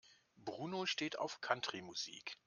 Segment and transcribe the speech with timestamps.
[0.43, 2.39] Bruno steht auf Country-Musik.